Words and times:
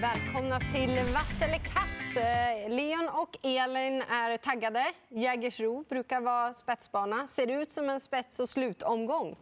Välkomna 0.00 0.60
till 0.60 0.90
Vass 1.14 1.42
eller 1.42 1.58
kass. 1.58 2.16
Eh, 2.16 2.70
Leon 2.70 3.08
och 3.08 3.36
Elin 3.42 4.02
är 4.02 4.36
taggade. 4.36 4.84
Jägersro 5.08 5.84
brukar 5.88 6.20
vara 6.20 6.54
spetsbana. 6.54 7.28
Ser 7.28 7.46
det 7.46 7.52
ut 7.52 7.72
som 7.72 7.90
en 7.90 8.00
spets 8.00 8.40
och 8.40 8.48
slutomgång? 8.48 9.36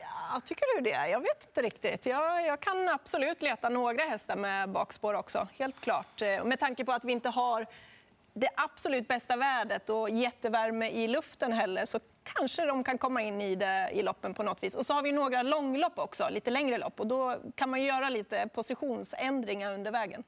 Ja, 0.00 0.40
tycker 0.44 0.76
du 0.76 0.82
det? 0.82 1.08
Jag 1.08 1.20
vet 1.20 1.46
inte 1.48 1.62
riktigt. 1.62 2.06
Jag, 2.06 2.46
jag, 2.46 2.60
kan 2.60 2.88
absolut 2.88 3.42
leta 3.42 3.68
några 3.68 4.02
hästar 4.02 4.36
med 4.36 4.68
bakspår 4.68 5.14
också, 5.14 5.48
helt 5.58 5.80
klart. 5.80 6.22
Eh, 6.22 6.44
med 6.44 6.60
tanke 6.60 6.84
på 6.84 6.92
att 6.92 7.04
vi 7.04 7.12
inte 7.12 7.28
har 7.28 7.66
det 8.32 8.48
absolut 8.56 9.08
bästa 9.08 9.36
vädret 9.36 9.90
och 9.90 10.10
jättevärme 10.10 10.90
i 10.90 11.06
luften 11.06 11.52
heller 11.52 11.86
så 11.86 12.00
kanske 12.34 12.66
de 12.66 12.84
kan 12.84 12.98
komma 12.98 13.22
in 13.22 13.40
i 13.40 13.54
det 13.54 13.90
i 13.92 14.02
loppen 14.02 14.34
på 14.34 14.42
något 14.42 14.62
vis. 14.62 14.74
Och 14.74 14.86
så 14.86 14.94
har 14.94 15.02
vi 15.02 15.12
några 15.12 15.42
långlopp 15.42 15.98
också, 15.98 16.28
lite 16.30 16.50
längre 16.50 16.78
lopp 16.78 17.00
och 17.00 17.06
då 17.06 17.36
kan 17.54 17.70
man 17.70 17.82
göra 17.82 18.08
lite 18.08 18.48
positionsändringar 18.54 19.74
under 19.74 19.90
vägen. 19.90 20.24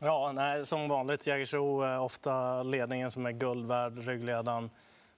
Ja, 0.00 0.32
nej, 0.32 0.66
som 0.66 0.88
vanligt. 0.88 1.26
Jägersro 1.26 1.82
är 1.82 2.00
ofta 2.00 2.62
ledningen 2.62 3.10
som 3.10 3.26
är 3.26 3.32
guld 3.32 3.66
värd, 3.66 4.06
ryggledaren 4.06 4.70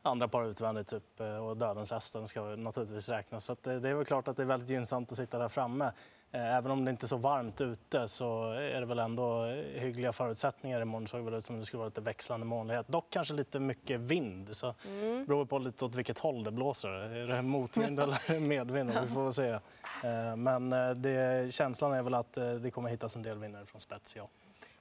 andra 0.07 0.29
par 0.29 0.45
utvändigt 0.45 0.88
typ, 0.88 1.21
eh, 1.21 1.47
och 1.47 1.57
dödens 1.57 1.91
hästen 1.91 2.29
ska 2.29 2.43
naturligtvis 2.43 3.09
räknas. 3.09 3.45
Så 3.45 3.52
eh, 3.52 3.57
det 3.77 3.88
är 3.88 3.95
väl 3.95 4.05
klart 4.05 4.29
att 4.29 4.37
det 4.37 4.43
är 4.43 4.47
väldigt 4.47 4.69
gynnsamt 4.69 5.13
att 5.13 5.19
sitta 5.19 5.38
där 5.38 5.49
framme. 5.49 5.93
Eh, 6.34 6.56
även 6.56 6.70
om 6.70 6.84
det 6.84 6.91
inte 6.91 7.06
är 7.06 7.09
så 7.09 7.16
varmt 7.16 7.61
ute 7.61 8.09
så 8.09 8.51
är 8.52 8.80
det 8.80 8.87
väl 8.87 8.98
ändå 8.98 9.45
hyggliga 9.74 10.12
förutsättningar 10.12 10.80
imorgon. 10.80 11.07
såg 11.07 11.24
väl 11.24 11.34
ut 11.34 11.45
som 11.45 11.59
det 11.59 11.65
skulle 11.65 11.79
vara 11.79 11.88
lite 11.88 12.01
växlande 12.01 12.47
molnighet. 12.47 12.88
Dock 12.88 13.07
kanske 13.10 13.34
lite 13.34 13.60
mycket 13.60 14.01
vind. 14.01 14.57
Så 14.57 14.74
mm. 14.88 15.27
beror 15.27 15.45
på 15.45 15.59
lite 15.59 15.84
åt 15.84 15.95
vilket 15.95 16.19
håll 16.19 16.45
det 16.45 16.51
blåser. 16.51 16.88
Är 16.88 17.27
det 17.27 17.43
motvind 17.43 18.01
eller 18.01 18.41
medvind? 18.41 18.91
Vi 19.01 19.07
får 19.07 19.33
se. 19.33 19.48
Eh, 19.48 20.37
men 20.37 20.70
det, 21.02 21.55
känslan 21.55 21.93
är 21.93 22.02
väl 22.02 22.15
att 22.15 22.33
det 22.33 22.71
kommer 22.71 22.88
hittas 22.88 23.16
en 23.16 23.23
del 23.23 23.38
vinnare 23.38 23.66
från 23.66 23.80
spets, 23.80 24.16
ja. 24.16 24.29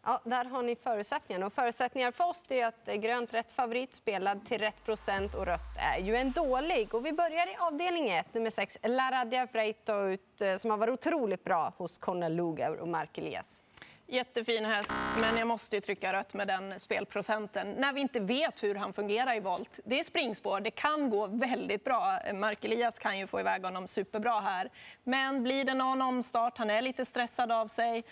Ja, 0.05 0.21
där 0.23 0.45
har 0.45 0.63
ni 0.63 0.75
förutsättningarna. 0.75 1.45
Och 1.45 1.53
förutsättningar 1.53 2.11
för 2.11 2.29
oss 2.29 2.45
är 2.49 2.65
att 2.65 2.87
eh, 2.87 2.95
grönt 2.95 3.33
rätt 3.33 3.51
favorit 3.51 3.93
spelad 3.93 4.45
till 4.45 4.57
rätt 4.57 4.85
procent 4.85 5.35
och 5.35 5.45
rött 5.45 5.77
är 5.79 5.99
ju 5.99 6.15
en 6.15 6.31
dålig. 6.31 6.93
Och 6.93 7.05
vi 7.05 7.13
börjar 7.13 7.47
i 7.47 7.55
avdelning 7.59 8.09
1, 8.09 8.33
nummer 8.33 8.49
6, 8.49 8.77
Laradia 8.83 9.47
Freito 9.47 9.93
eh, 10.09 10.57
som 10.59 10.71
har 10.71 10.77
varit 10.77 10.93
otroligt 10.93 11.43
bra 11.43 11.73
hos 11.77 11.97
Conor 11.97 12.29
Luger 12.29 12.75
och 12.79 12.87
Mark 12.87 13.17
Elias. 13.17 13.63
Jättefin 14.07 14.65
häst, 14.65 14.93
men 15.19 15.37
jag 15.37 15.47
måste 15.47 15.75
ju 15.75 15.81
trycka 15.81 16.13
rött 16.13 16.33
med 16.33 16.47
den 16.47 16.79
spelprocenten 16.79 17.71
när 17.71 17.93
vi 17.93 18.01
inte 18.01 18.19
vet 18.19 18.63
hur 18.63 18.75
han 18.75 18.93
fungerar 18.93 19.35
i 19.35 19.39
volt. 19.39 19.79
Det 19.85 19.99
är 19.99 20.03
springspår, 20.03 20.59
det 20.59 20.71
kan 20.71 21.09
gå 21.09 21.27
väldigt 21.27 21.83
bra. 21.83 22.19
Mark 22.33 22.65
Elias 22.65 22.99
kan 22.99 23.19
ju 23.19 23.27
få 23.27 23.39
iväg 23.39 23.63
honom 23.63 23.87
superbra 23.87 24.39
här. 24.39 24.69
Men 25.03 25.43
blir 25.43 25.65
det 25.65 25.73
någon 25.73 26.01
omstart, 26.01 26.57
han 26.57 26.69
är 26.69 26.81
lite 26.81 27.05
stressad 27.05 27.51
av 27.51 27.67
sig, 27.67 28.03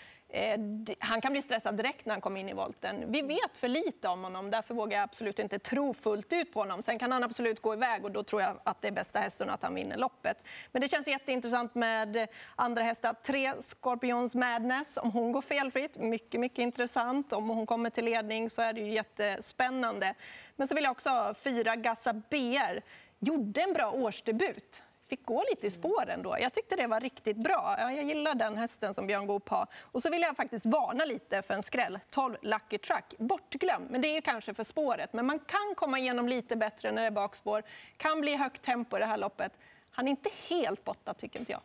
han 0.98 1.20
kan 1.20 1.32
bli 1.32 1.42
stressad 1.42 1.76
direkt 1.76 2.06
när 2.06 2.14
han 2.14 2.20
kommer 2.20 2.40
in 2.40 2.48
i 2.48 2.52
volten. 2.52 3.04
Vi 3.12 3.22
vet 3.22 3.56
för 3.56 3.68
lite 3.68 4.08
om 4.08 4.24
honom, 4.24 4.50
därför 4.50 4.74
vågar 4.74 4.98
jag 4.98 5.04
absolut 5.04 5.38
inte 5.38 5.58
tro 5.58 5.94
fullt 5.94 6.32
ut 6.32 6.52
på 6.52 6.60
honom. 6.60 6.82
Sen 6.82 6.98
kan 6.98 7.12
han 7.12 7.24
absolut 7.24 7.62
gå 7.62 7.74
iväg 7.74 8.04
och 8.04 8.10
då 8.10 8.22
tror 8.22 8.42
jag 8.42 8.60
att 8.64 8.82
det 8.82 8.88
är 8.88 8.92
bästa 8.92 9.18
hästen 9.18 9.50
att 9.50 9.62
han 9.62 9.74
vinner 9.74 9.96
loppet. 9.96 10.44
Men 10.72 10.82
det 10.82 10.88
känns 10.88 11.08
jätteintressant 11.08 11.74
med 11.74 12.28
andra 12.56 12.82
hästar. 12.82 13.14
Tre 13.22 13.52
Scorpions 13.60 14.34
Madness, 14.34 14.96
om 14.96 15.10
hon 15.10 15.32
går 15.32 15.42
felfritt, 15.42 15.96
mycket, 15.96 16.40
mycket 16.40 16.58
intressant. 16.58 17.32
Om 17.32 17.48
hon 17.48 17.66
kommer 17.66 17.90
till 17.90 18.04
ledning 18.04 18.50
så 18.50 18.62
är 18.62 18.72
det 18.72 18.80
ju 18.80 18.92
jättespännande. 18.92 20.14
Men 20.56 20.68
så 20.68 20.74
vill 20.74 20.84
jag 20.84 20.90
också 20.90 21.10
ha 21.10 21.34
fyra 21.34 21.76
Gassa 21.76 22.12
BR. 22.12 22.80
Gjorde 23.18 23.62
en 23.62 23.72
bra 23.72 23.90
årsdebut 23.90 24.82
fick 25.12 25.26
gå 25.26 25.44
lite 25.50 25.66
i 25.66 25.70
spåren 25.70 26.22
då. 26.22 26.36
Jag 26.40 26.52
tyckte 26.52 26.76
det 26.76 26.86
var 26.86 27.00
riktigt 27.00 27.36
bra. 27.36 27.76
Jag 27.78 28.02
gillar 28.02 28.34
den 28.34 28.56
hästen 28.56 28.94
som 28.94 29.06
Björn 29.06 29.26
Goop 29.26 29.48
har. 29.48 29.66
Och 29.80 30.02
så 30.02 30.10
vill 30.10 30.22
jag 30.22 30.36
faktiskt 30.36 30.66
varna 30.66 31.04
lite 31.04 31.42
för 31.42 31.54
en 31.54 31.62
skräll. 31.62 31.98
12 32.10 32.36
Lucky 32.42 32.78
Truck. 32.78 33.14
Bortglömd, 33.18 33.90
men 33.90 34.00
det 34.00 34.16
är 34.16 34.20
kanske 34.20 34.54
för 34.54 34.64
spåret. 34.64 35.12
Men 35.12 35.26
man 35.26 35.38
kan 35.38 35.74
komma 35.76 35.98
igenom 35.98 36.28
lite 36.28 36.56
bättre 36.56 36.92
när 36.92 37.02
det 37.02 37.06
är 37.06 37.10
bakspår. 37.10 37.62
Kan 37.96 38.20
bli 38.20 38.36
högt 38.36 38.62
tempo 38.62 38.96
i 38.96 39.00
det 39.00 39.06
här 39.06 39.18
loppet. 39.18 39.52
Han 39.90 40.06
är 40.06 40.10
inte 40.10 40.30
helt 40.48 40.84
borta, 40.84 41.14
tycker 41.14 41.40
inte 41.40 41.52
jag. 41.52 41.60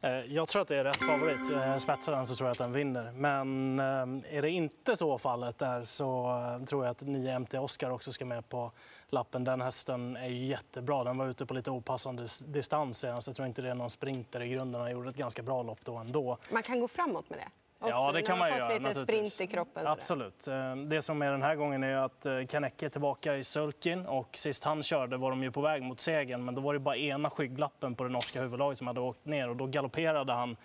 Eh, 0.00 0.10
jag 0.10 0.48
tror 0.48 0.62
att 0.62 0.68
det 0.68 0.76
är 0.76 0.84
rätt 0.84 1.02
favorit. 1.02 1.82
Spetsar 1.82 2.12
den 2.12 2.26
så 2.26 2.34
tror 2.34 2.46
jag 2.46 2.52
att 2.52 2.58
den 2.58 2.72
vinner. 2.72 3.12
Men 3.12 3.78
eh, 3.78 4.36
är 4.36 4.42
det 4.42 4.50
inte 4.50 4.96
så 4.96 5.18
fallet 5.18 5.58
där 5.58 5.84
så 5.84 6.38
eh, 6.60 6.64
tror 6.64 6.84
jag 6.84 6.90
att 6.90 7.00
9 7.00 7.38
MT 7.38 7.54
Oscar 7.54 7.90
också 7.90 8.12
ska 8.12 8.24
med 8.24 8.48
på 8.48 8.72
lappen. 9.08 9.44
Den 9.44 9.60
hästen 9.60 10.16
är 10.16 10.26
jättebra. 10.26 11.04
Den 11.04 11.18
var 11.18 11.26
ute 11.26 11.46
på 11.46 11.54
lite 11.54 11.70
opassande 11.70 12.26
distans 12.46 12.98
senast. 12.98 13.26
Jag 13.26 13.36
tror 13.36 13.48
inte 13.48 13.62
det 13.62 13.70
är 13.70 13.74
någon 13.74 13.90
sprinter 13.90 14.42
i 14.42 14.48
grunden. 14.48 14.80
Han 14.80 14.90
gjorde 14.90 15.10
ett 15.10 15.16
ganska 15.16 15.42
bra 15.42 15.62
lopp 15.62 15.84
då 15.84 15.96
ändå. 15.96 16.38
Man 16.50 16.62
kan 16.62 16.80
gå 16.80 16.88
framåt 16.88 17.30
med 17.30 17.38
det? 17.38 17.48
Också. 17.78 17.90
Ja, 17.90 18.12
det 18.12 18.22
kan 18.22 18.38
man 18.38 18.48
göra. 18.48 18.78
lite 18.78 18.94
sprint 18.94 19.40
i 19.40 19.46
kroppen. 19.46 19.86
Absolut. 19.86 20.48
Eh, 20.48 20.76
det 20.76 21.02
som 21.02 21.22
är 21.22 21.30
den 21.30 21.42
här 21.42 21.54
gången 21.54 21.84
är 21.84 21.96
att 21.96 22.26
eh, 22.26 22.46
Kanecke 22.46 22.86
är 22.86 22.90
tillbaka 22.90 23.36
i 23.36 23.44
sulkin 23.44 24.06
och 24.06 24.36
sist 24.36 24.64
han 24.64 24.82
körde 24.82 25.16
var 25.16 25.30
de 25.30 25.42
ju 25.42 25.50
på 25.52 25.60
väg 25.60 25.82
mot 25.82 26.00
segern 26.00 26.44
men 26.44 26.54
då 26.54 26.62
var 26.62 26.72
det 26.72 26.78
bara 26.78 26.96
ena 26.96 27.30
skygglappen 27.30 27.94
på 27.94 28.04
det 28.04 28.10
norska 28.10 28.40
huvudlaget 28.40 28.78
som 28.78 28.86
hade 28.86 29.00
åkt 29.00 29.24
ner 29.24 29.48
och 29.48 29.56
då 29.56 29.66
galopperade 29.66 30.32
han. 30.32 30.56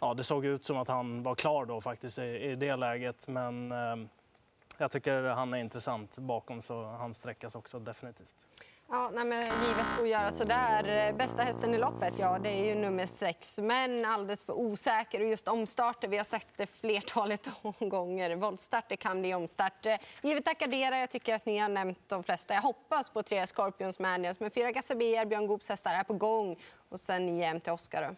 Ja, 0.00 0.14
det 0.14 0.24
såg 0.24 0.44
ut 0.44 0.64
som 0.64 0.76
att 0.76 0.88
han 0.88 1.22
var 1.22 1.34
klar 1.34 1.64
då 1.64 1.80
faktiskt 1.80 2.18
i, 2.18 2.22
i 2.22 2.56
det 2.56 2.76
läget 2.76 3.28
men 3.28 3.72
eh, 3.72 3.96
jag 4.78 4.90
tycker 4.90 5.22
han 5.22 5.54
är 5.54 5.58
intressant 5.58 6.18
bakom 6.18 6.62
så 6.62 6.84
han 6.84 7.14
sträckas 7.14 7.54
också 7.54 7.78
definitivt. 7.78 8.46
Ja, 8.92 9.10
nej, 9.14 9.24
men 9.24 9.42
givet 9.42 9.86
att 10.00 10.08
göra 10.08 10.30
så 10.30 10.44
där. 10.44 11.12
Bästa 11.12 11.42
hästen 11.42 11.74
i 11.74 11.78
loppet, 11.78 12.14
ja 12.16 12.38
det 12.38 12.48
är 12.48 12.64
ju 12.64 12.74
nummer 12.74 13.06
sex. 13.06 13.58
Men 13.58 14.04
alldeles 14.04 14.44
för 14.44 14.52
osäker. 14.52 15.20
Och 15.20 15.26
just 15.26 15.48
omstarter, 15.48 16.08
vi 16.08 16.16
har 16.16 16.24
sett 16.24 16.46
det 16.56 16.66
flertalet 16.66 17.48
gånger. 17.78 18.88
det 18.88 18.96
kan 18.96 19.20
bli 19.20 19.34
omstart. 19.34 19.86
Givet 20.22 20.48
Acadera, 20.48 20.98
jag 20.98 21.10
tycker 21.10 21.34
att 21.34 21.46
ni 21.46 21.58
har 21.58 21.68
nämnt 21.68 22.08
de 22.08 22.22
flesta. 22.22 22.54
Jag 22.54 22.62
hoppas 22.62 23.08
på 23.08 23.22
tre 23.22 23.46
Scorpions 23.46 23.98
Manias. 23.98 24.40
Men 24.40 24.50
fyra 24.50 24.70
Gazabier, 24.72 25.24
Björn 25.24 25.46
Goops 25.46 25.68
hästar 25.68 25.94
är 25.94 26.04
på 26.04 26.14
gång. 26.14 26.56
Och 26.88 27.00
sen 27.00 27.26
nio 27.26 27.60
till 27.60 27.72
Oscar. 27.72 28.16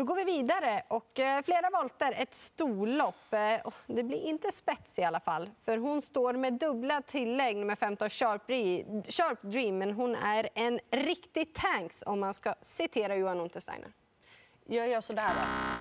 Då 0.00 0.04
går 0.04 0.16
vi 0.16 0.24
vidare. 0.24 0.82
och 0.88 1.18
eh, 1.18 1.42
Flera 1.42 1.70
volter, 1.70 2.14
ett 2.18 2.34
storlopp. 2.34 3.32
Eh, 3.32 3.72
det 3.86 4.02
blir 4.02 4.18
inte 4.18 4.52
spets 4.52 4.98
i 4.98 5.02
alla 5.02 5.20
fall. 5.20 5.50
För 5.64 5.78
Hon 5.78 6.02
står 6.02 6.32
med 6.32 6.52
dubbla 6.52 7.02
tillägg, 7.02 7.56
nummer 7.56 7.76
15 7.76 8.10
Sharp, 8.10 8.46
Sharp 9.12 9.42
Dream. 9.42 9.78
Men 9.78 9.92
hon 9.92 10.14
är 10.14 10.48
en 10.54 10.80
riktig 10.90 11.54
tanks, 11.54 12.02
om 12.06 12.20
man 12.20 12.34
ska 12.34 12.54
citera 12.62 13.16
Johan 13.16 13.40
Untersteiner. 13.40 13.92
Jag 14.66 14.88
gör 14.88 15.00
så 15.00 15.12
där 15.12 15.34
då. 15.34 15.40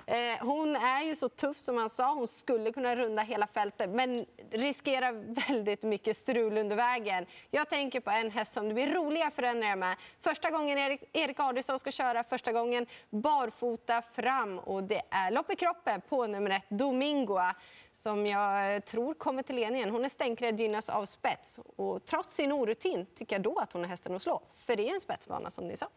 Eh, 0.10 0.46
hon 0.46 0.76
är 0.76 1.04
ju 1.04 1.16
så 1.16 1.30
tuff 1.30 1.60
som 1.60 1.78
han 1.78 1.90
sa. 1.90 2.14
Hon 2.14 2.28
skulle 2.28 2.72
kunna 2.72 2.96
runda 2.96 3.22
hela 3.22 3.48
fältet 3.48 3.90
men 3.90 4.26
riskerar 4.52 5.12
väldigt 5.48 5.84
mycket 5.84 6.18
strul 6.18 6.58
under 6.58 6.76
vägen. 6.76 7.26
Jag 7.52 7.70
tänker 7.70 8.00
på 8.00 8.12
en 8.12 8.32
häst 8.32 8.52
som 8.52 8.68
det 8.68 8.74
blir 8.74 8.94
roliga 8.94 9.32
förändringar 9.32 9.76
med. 9.76 9.98
Första 10.22 10.50
gången 10.50 10.78
Erik, 10.78 11.04
Erik 11.14 11.40
Adielsson 11.40 11.80
ska 11.80 11.92
köra, 11.92 12.24
första 12.24 12.52
gången 12.52 12.86
barfota 13.10 14.02
fram 14.02 14.60
och 14.60 14.84
det 14.84 15.02
är 15.10 15.32
lopp 15.32 15.52
i 15.52 15.56
kroppen 15.56 16.02
på 16.10 16.28
nummer 16.28 16.50
ett, 16.50 16.66
Domingoa 16.70 17.56
som 17.94 18.26
jag 18.26 18.86
tror 18.86 19.14
kommer 19.14 19.44
till 19.44 19.56
ledningen. 19.56 19.90
Hon 19.90 20.06
är 20.06 20.10
stänkrädd, 20.10 20.60
gynnas 20.60 20.90
av 20.90 21.06
spets 21.06 21.60
och 21.76 22.06
trots 22.06 22.36
sin 22.36 22.52
orutin 22.52 23.06
tycker 23.16 23.36
jag 23.36 23.44
då 23.44 23.60
att 23.60 23.74
hon 23.74 23.84
är 23.84 23.88
hästen 23.88 24.16
att 24.16 24.22
slå. 24.22 24.42
För 24.52 24.76
det 24.76 24.90
är 24.90 24.94
en 24.94 25.02
spetsbana 25.02 25.52
som 25.52 25.68
ni 25.68 25.78
sa. 25.78 25.88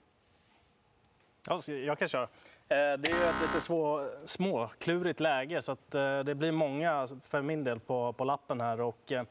Ja, 1.48 1.60
jag 1.66 1.98
kan 1.98 2.08
köra. 2.08 2.22
Eh, 2.22 2.28
det 2.69 3.10
är 3.10 3.16
ju 3.16 3.25
ett 3.25 3.41
lite 3.42 3.60
svår, 3.60 4.26
småklurigt 4.26 5.20
läge 5.20 5.62
så 5.62 5.72
att 5.72 5.94
eh, 5.94 6.20
det 6.20 6.34
blir 6.34 6.53
många 6.53 6.92
alltså, 6.92 7.16
för 7.22 7.42
min 7.42 7.64
del 7.64 7.80
på, 7.80 8.12
på 8.12 8.25
lappen 8.25 8.60
här. 8.60 8.80
Och, 8.80 9.12
eh, 9.12 9.25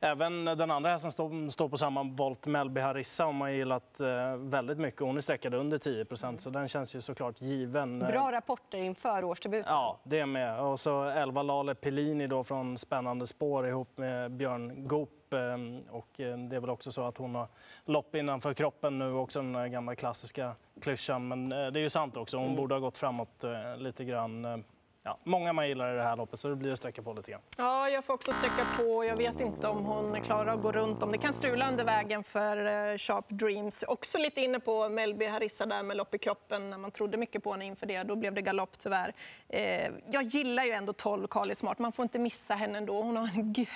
Även 0.00 0.44
den 0.44 0.70
andra 0.70 0.90
hästen 0.90 1.12
står, 1.12 1.48
står 1.48 1.68
på 1.68 1.76
samma 1.76 2.02
volt, 2.02 2.46
Melby 2.46 2.80
Harissa, 2.80 3.24
har 3.24 3.32
man 3.32 3.54
gillat 3.54 4.00
väldigt 4.36 4.78
mycket. 4.78 5.00
Hon 5.00 5.16
är 5.16 5.20
sträckad 5.20 5.54
under 5.54 5.78
10% 5.78 6.38
så 6.38 6.50
den 6.50 6.68
känns 6.68 6.96
ju 6.96 7.00
såklart 7.00 7.40
given. 7.40 7.98
Bra 7.98 8.32
rapporter 8.32 8.78
inför 8.78 9.24
årsdebuten. 9.24 9.72
Ja, 9.72 10.00
det 10.04 10.26
med. 10.26 10.60
Och 10.60 10.80
så 10.80 11.04
11 11.04 11.42
Lale 11.42 11.74
Pellini 11.74 12.26
då 12.26 12.44
från 12.44 12.76
Spännande 12.76 13.26
spår 13.26 13.68
ihop 13.68 13.98
med 13.98 14.30
Björn 14.30 14.88
Goop 14.88 15.10
Ehm, 15.34 15.82
och 15.90 16.20
eh, 16.20 16.38
det 16.38 16.56
är 16.56 16.60
väl 16.60 16.70
också 16.70 16.92
så 16.92 17.02
att 17.02 17.18
hon 17.18 17.34
har 17.34 17.48
lopp 17.84 18.14
innanför 18.14 18.54
kroppen 18.54 18.98
nu, 18.98 19.12
också 19.12 19.42
den 19.42 19.72
gamla 19.72 19.94
klassiska 19.94 20.54
klyschan. 20.80 21.28
Men 21.28 21.52
eh, 21.52 21.66
det 21.66 21.80
är 21.80 21.82
ju 21.82 21.90
sant 21.90 22.16
också, 22.16 22.36
hon 22.36 22.46
mm. 22.46 22.56
borde 22.56 22.74
ha 22.74 22.80
gått 22.80 22.98
framåt 22.98 23.44
eh, 23.44 23.76
lite 23.76 24.04
grann 24.04 24.64
ja, 25.06 25.18
många 25.24 25.52
man 25.52 25.68
gillar 25.68 25.92
i 25.94 25.96
det 25.96 26.02
här 26.02 26.16
loppet 26.16 26.38
så 26.38 26.48
det 26.48 26.56
blir 26.56 26.72
att 26.72 26.78
sträcka 26.78 27.02
på 27.02 27.12
lite 27.12 27.30
grann. 27.30 27.40
Ja, 27.56 27.88
jag 27.88 28.04
får 28.04 28.14
också 28.14 28.32
sträcka 28.32 28.66
på. 28.76 29.04
Jag 29.04 29.16
vet 29.16 29.40
inte 29.40 29.68
om 29.68 29.84
hon 29.84 30.22
klarar 30.22 30.54
att 30.54 30.62
gå 30.62 30.72
runt. 30.72 31.02
Om 31.02 31.12
det 31.12 31.18
kan 31.18 31.32
strula 31.32 31.68
under 31.68 31.84
vägen 31.84 32.24
för 32.24 32.56
eh, 32.56 32.98
Sharp 32.98 33.24
Dreams. 33.28 33.84
Också 33.88 34.18
lite 34.18 34.40
inne 34.40 34.60
på 34.60 34.88
Melby 34.88 35.26
Harissa 35.26 35.66
där 35.66 35.82
med 35.82 35.96
lopp 35.96 36.14
i 36.14 36.18
kroppen 36.18 36.70
när 36.70 36.78
man 36.78 36.90
trodde 36.90 37.16
mycket 37.16 37.42
på 37.42 37.52
henne 37.52 37.64
inför 37.64 37.86
det. 37.86 38.02
Då 38.02 38.16
blev 38.16 38.34
det 38.34 38.42
galopp 38.42 38.78
tyvärr. 38.78 39.14
Eh, 39.48 39.90
jag 40.10 40.22
gillar 40.22 40.64
ju 40.64 40.70
ändå 40.70 40.92
12 40.92 41.26
Carly 41.26 41.54
Smart. 41.54 41.78
Man 41.78 41.92
får 41.92 42.02
inte 42.02 42.18
missa 42.18 42.54
henne 42.54 42.78
ändå. 42.78 43.02
Hon 43.02 43.16
har 43.16 43.30
en 43.34 43.66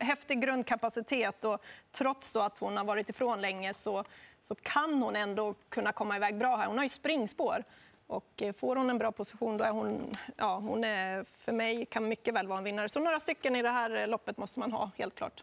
häftig 0.00 0.40
grundkapacitet 0.40 1.44
och 1.44 1.62
trots 1.92 2.32
då 2.32 2.40
att 2.40 2.58
hon 2.58 2.76
har 2.76 2.84
varit 2.84 3.10
ifrån 3.10 3.40
länge 3.40 3.74
så, 3.74 4.04
så 4.42 4.54
kan 4.54 5.02
hon 5.02 5.16
ändå 5.16 5.54
kunna 5.68 5.92
komma 5.92 6.16
iväg 6.16 6.38
bra 6.38 6.56
här. 6.56 6.66
Hon 6.66 6.76
har 6.76 6.84
ju 6.84 6.88
springspår. 6.88 7.64
Och 8.06 8.42
eh, 8.42 8.52
får 8.52 8.76
hon 8.76 8.90
en 8.90 8.98
bra 8.98 9.12
position, 9.12 9.56
då 9.56 9.64
är 9.64 9.70
hon, 9.70 10.14
ja, 10.36 10.58
hon 10.58 10.84
är, 10.84 11.24
för 11.24 11.52
mig 11.52 11.86
kan 11.86 12.08
mycket 12.08 12.34
väl 12.34 12.46
vara 12.48 12.58
en 12.58 12.64
vinnare. 12.64 12.88
Så 12.88 13.00
några 13.00 13.20
stycken 13.20 13.56
i 13.56 13.62
det 13.62 13.70
här 13.70 13.96
eh, 13.96 14.08
loppet 14.08 14.36
måste 14.36 14.60
man 14.60 14.72
ha, 14.72 14.90
helt 14.96 15.14
klart. 15.14 15.42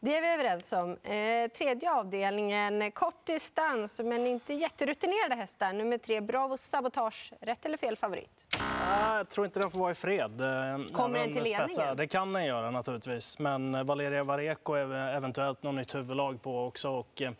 Det 0.00 0.16
är 0.16 0.20
vi 0.22 0.28
överens 0.28 0.72
om. 0.72 0.90
Eh, 1.02 1.50
tredje 1.50 1.92
avdelningen, 1.92 2.90
kort 2.92 3.26
distans 3.26 3.98
men 4.04 4.26
inte 4.26 4.54
jätterutinerade 4.54 5.34
hästar. 5.34 5.72
Nummer 5.72 5.98
tre, 5.98 6.20
Bravo 6.20 6.56
Sabotage. 6.56 7.32
Rätt 7.40 7.66
eller 7.66 7.76
fel 7.76 7.96
favorit? 7.96 8.56
Jag 8.80 9.28
tror 9.28 9.46
inte 9.46 9.60
den 9.60 9.70
får 9.70 9.78
vara 9.78 9.90
i 9.90 9.94
fred. 9.94 10.40
Eh, 10.40 10.46
Kommer 10.92 11.18
den 11.18 11.34
till 11.34 11.42
ledningen? 11.42 11.96
Det 11.96 12.06
kan 12.06 12.32
den 12.32 12.44
göra 12.44 12.70
naturligtvis. 12.70 13.38
Men 13.38 13.86
Valeria 13.86 14.24
Vareko 14.24 14.74
är 14.74 15.16
eventuellt 15.16 15.62
något 15.62 15.74
nytt 15.74 15.94
huvudlag 15.94 16.42
på 16.42 16.66
också. 16.66 16.90
Och 16.90 17.22
eh, 17.22 17.32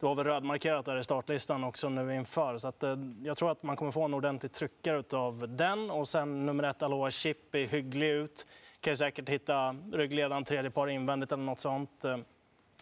det 0.00 0.06
var 0.06 0.14
väl 0.14 0.24
rödmarkerat 0.24 0.86
där 0.86 0.98
i 0.98 1.04
startlistan 1.04 1.64
också 1.64 1.88
nu 1.88 2.14
inför. 2.14 2.58
Så 2.58 2.68
att, 2.68 2.82
eh, 2.82 2.96
jag 3.22 3.36
tror 3.36 3.50
att 3.50 3.62
man 3.62 3.76
kommer 3.76 3.92
få 3.92 4.04
en 4.04 4.14
ordentlig 4.14 4.52
tryckare 4.52 5.02
av 5.18 5.44
den. 5.48 5.90
Och 5.90 6.08
sen 6.08 6.46
nummer 6.46 6.64
ett, 6.64 6.82
Aloha 6.82 7.10
Chip, 7.10 7.54
är 7.54 7.66
hygglig 7.66 8.08
ut 8.08 8.46
kan 8.80 8.92
ju 8.92 8.96
säkert 8.96 9.28
hitta 9.28 9.76
ryggledaren 9.92 10.44
tredje 10.44 10.70
par 10.70 10.86
invändigt 10.86 11.32
eller 11.32 11.42
något 11.42 11.60
sånt. 11.60 12.04
Eh, 12.04 12.18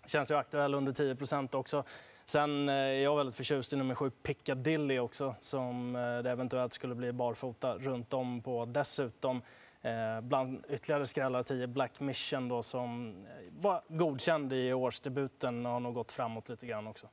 känns 0.06 0.30
ju 0.30 0.34
aktuell 0.34 0.74
under 0.74 0.92
10% 0.92 1.54
också. 1.54 1.84
Sen 2.24 2.68
eh, 2.68 2.74
är 2.74 2.92
jag 2.92 3.16
väldigt 3.16 3.34
förtjust 3.34 3.72
i 3.72 3.76
nummer 3.76 3.94
sju 3.94 4.10
Piccadilly 4.10 4.98
också 4.98 5.34
som 5.40 5.92
det 6.24 6.30
eventuellt 6.30 6.72
skulle 6.72 6.94
bli 6.94 7.12
barfota 7.12 7.78
runt 7.78 8.12
om 8.12 8.42
på 8.42 8.64
dessutom. 8.64 9.42
Eh, 9.86 10.20
bland 10.20 10.64
ytterligare 10.68 11.06
skrällar 11.06 11.42
10 11.42 11.66
Black 11.66 12.00
Mission 12.00 12.48
då, 12.48 12.62
som 12.62 13.16
eh, 13.26 13.32
var 13.50 13.82
godkänd 13.88 14.52
i 14.52 14.72
årsdebuten 14.72 15.66
och 15.66 15.72
har 15.72 15.80
nog 15.80 15.94
gått 15.94 16.12
framåt 16.12 16.48
lite 16.48 16.66
grann 16.66 16.86
också. 16.86 17.08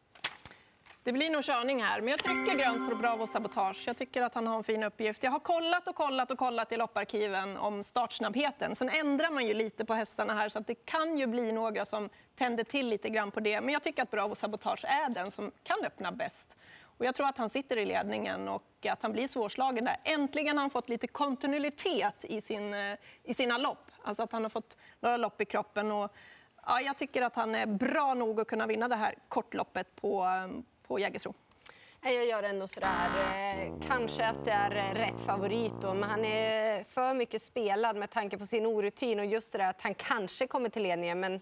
Det 1.03 1.11
blir 1.11 1.29
nog 1.29 1.43
körning 1.43 1.83
här, 1.83 2.01
men 2.01 2.09
jag 2.09 2.19
trycker 2.19 2.59
grönt 2.59 2.89
på 2.89 2.95
Bravo 2.95 3.27
Sabotage. 3.27 3.83
Jag 3.87 3.97
tycker 3.97 4.21
att 4.21 4.33
han 4.33 4.47
har 4.47 4.57
en 4.57 4.63
fin 4.63 4.83
uppgift. 4.83 5.23
Jag 5.23 5.31
har 5.31 5.39
kollat 5.39 5.87
och 5.87 5.95
kollat 5.95 6.31
och 6.31 6.37
kollat 6.37 6.71
i 6.71 6.77
lopparkiven 6.77 7.57
om 7.57 7.83
startsnabbheten. 7.83 8.75
Sen 8.75 8.89
ändrar 8.89 9.31
man 9.31 9.45
ju 9.45 9.53
lite 9.53 9.85
på 9.85 9.93
hästarna 9.93 10.33
här 10.33 10.49
så 10.49 10.59
att 10.59 10.67
det 10.67 10.85
kan 10.85 11.17
ju 11.17 11.27
bli 11.27 11.51
några 11.51 11.85
som 11.85 12.09
tänder 12.35 12.63
till 12.63 12.87
lite 12.87 13.09
grann 13.09 13.31
på 13.31 13.39
det. 13.39 13.61
Men 13.61 13.73
jag 13.73 13.83
tycker 13.83 14.03
att 14.03 14.11
Bravo 14.11 14.35
Sabotage 14.35 14.85
är 14.85 15.09
den 15.09 15.31
som 15.31 15.51
kan 15.63 15.77
öppna 15.85 16.11
bäst. 16.11 16.57
Och 17.03 17.07
jag 17.07 17.15
tror 17.15 17.27
att 17.27 17.38
han 17.38 17.50
sitter 17.50 17.77
i 17.77 17.85
ledningen 17.85 18.47
och 18.47 18.85
att 18.89 19.01
han 19.01 19.11
blir 19.11 19.27
svårslagen 19.27 19.85
där. 19.85 19.97
Äntligen 20.03 20.57
har 20.57 20.61
han 20.61 20.69
fått 20.69 20.89
lite 20.89 21.07
kontinuitet 21.07 22.25
i, 22.25 22.41
sin, 22.41 22.73
eh, 22.73 22.97
i 23.23 23.33
sina 23.33 23.57
lopp. 23.57 23.91
Alltså 24.03 24.23
att 24.23 24.31
han 24.31 24.44
har 24.44 24.50
fått 24.50 24.77
några 25.00 25.17
lopp 25.17 25.41
i 25.41 25.45
kroppen. 25.45 25.91
Och, 25.91 26.11
ja, 26.65 26.81
jag 26.81 26.97
tycker 26.97 27.21
att 27.21 27.35
han 27.35 27.55
är 27.55 27.65
bra 27.65 28.13
nog 28.13 28.41
att 28.41 28.47
kunna 28.47 28.67
vinna 28.67 28.88
det 28.88 28.95
här 28.95 29.15
kortloppet 29.27 29.95
på, 29.95 30.23
eh, 30.23 30.61
på 30.88 31.00
Jägersro? 31.00 31.33
Jag 32.01 32.25
gör 32.25 32.44
ändå 32.44 32.67
sådär, 32.67 33.09
eh, 33.35 33.73
kanske 33.88 34.25
att 34.25 34.45
det 34.45 34.51
är 34.51 34.75
eh, 34.75 34.95
rätt 34.95 35.21
favorit 35.21 35.73
då, 35.81 35.94
men 35.94 36.09
han 36.09 36.25
är 36.25 36.83
för 36.83 37.13
mycket 37.13 37.41
spelad 37.41 37.95
med 37.95 38.09
tanke 38.09 38.38
på 38.38 38.45
sin 38.45 38.65
orutin 38.65 39.19
och 39.19 39.25
just 39.25 39.51
det 39.51 39.57
där 39.57 39.69
att 39.69 39.81
han 39.81 39.95
kanske 39.95 40.47
kommer 40.47 40.69
till 40.69 40.83
ledningen, 40.83 41.19
men 41.19 41.41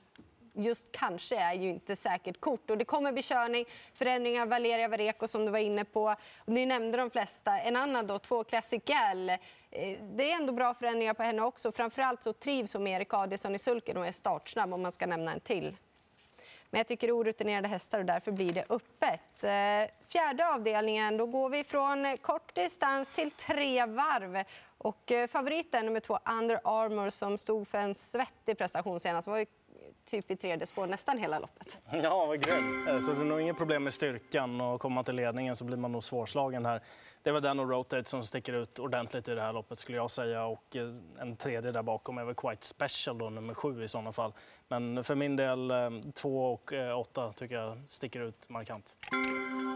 just 0.54 0.92
kanske 0.92 1.36
är 1.36 1.54
ju 1.54 1.70
inte 1.70 1.96
säkert 1.96 2.40
kort. 2.40 2.70
Och 2.70 2.78
det 2.78 2.86
kommer 2.86 3.12
bli 3.12 3.22
körning, 3.22 3.66
förändringar, 3.94 4.46
Valeria 4.46 4.88
Vareko 4.88 5.28
som 5.28 5.46
du 5.46 5.52
var 5.52 5.60
inne 5.60 5.86
på. 5.86 6.16
Och 6.38 6.54
ni 6.54 6.66
nämnde 6.66 6.98
de 6.98 7.10
flesta. 7.10 7.60
En 7.60 7.76
annan 7.76 8.08
då, 8.08 8.20
två 8.20 8.44
Classic 8.44 8.84
Gal. 8.86 9.30
Eh, 9.30 9.38
det 10.02 10.32
är 10.32 10.36
ändå 10.36 10.54
bra 10.54 10.74
förändringar 10.74 11.14
på 11.14 11.24
henne 11.24 11.42
också. 11.42 11.72
Framförallt 11.72 12.24
så 12.24 12.34
trivs 12.34 12.74
hon 12.74 12.84
med 12.84 13.02
Erik 13.02 13.14
Adielsson 13.14 13.56
i 13.56 13.60
sulken 13.60 13.98
och 13.98 14.08
är 14.08 14.12
startsnabb 14.12 14.74
om 14.74 14.82
man 14.82 14.92
ska 14.92 15.06
nämna 15.06 15.34
en 15.34 15.40
till. 15.40 15.78
Men 16.72 16.78
jag 16.78 16.88
tycker 16.88 17.18
orutinerade 17.18 17.68
hästar 17.68 18.00
och 18.00 18.06
därför 18.06 18.32
blir 18.32 18.54
det 18.54 18.66
öppet. 18.70 19.44
Eh, 19.44 20.10
fjärde 20.10 20.48
avdelningen, 20.48 21.18
då 21.18 21.26
går 21.26 21.50
vi 21.50 21.64
från 21.64 22.18
kort 22.18 22.56
distans 22.56 23.14
till 23.14 23.32
tre 23.32 23.86
varv. 23.86 24.44
Och 24.78 25.12
eh, 25.12 25.28
favoriten 25.28 25.86
nummer 25.86 26.00
två, 26.00 26.20
Under 26.40 26.60
Armour, 26.64 27.10
som 27.10 27.38
stod 27.38 27.68
för 27.68 27.78
en 27.78 27.96
svettig 27.96 28.58
prestation 28.58 29.00
senast. 29.00 29.28
var 29.28 29.38
ju 29.38 29.46
typ 30.06 30.32
i 30.32 30.36
tredje 30.36 30.68
spår 30.68 30.88
nästan 30.88 31.18
hela 31.18 31.40
loppet. 31.40 31.78
Ja, 31.92 32.26
vad 32.26 32.42
grymt. 32.42 32.88
Eh, 32.88 33.00
så 33.00 33.12
det 33.12 33.22
är 33.22 33.26
nog 33.26 33.42
inget 33.42 33.58
problem 33.58 33.84
med 33.84 33.94
styrkan 33.94 34.62
och 34.62 34.82
kommer 34.82 34.96
man 34.96 35.04
till 35.04 35.16
ledningen 35.16 35.56
så 35.56 35.64
blir 35.64 35.78
man 35.78 35.92
nog 35.92 36.04
svårslagen 36.04 36.66
här. 36.66 36.82
Det 37.24 37.30
är 37.30 37.42
den 37.42 37.60
och 37.60 37.70
Rotate 37.70 38.10
som 38.10 38.24
sticker 38.24 38.54
ut 38.54 38.80
ordentligt 38.80 39.28
i 39.28 39.36
det 39.36 39.42
här 39.42 39.54
loppet 39.54 39.78
skulle 39.78 39.98
jag 39.98 40.12
säga 40.12 40.46
och 40.46 40.76
eh, 40.76 40.96
en 41.20 41.36
tredje 41.36 41.72
där 41.72 41.84
bakom 41.84 42.18
är 42.18 42.26
väl 42.26 42.36
Quite 42.36 42.66
Special 42.66 43.18
då, 43.18 43.30
nummer 43.30 43.54
sju 43.54 43.84
i 43.84 43.88
sådana 43.88 44.12
fall. 44.12 44.34
Men 44.72 45.04
för 45.04 45.16
min 45.16 45.36
del 45.36 45.72
eh, 45.72 45.90
två 46.14 46.54
och 46.54 46.74
åtta 47.00 47.34
tycker 47.34 47.56
jag 47.56 47.78
sticker 47.86 48.22
ut 48.22 48.50
markant. 48.50 48.98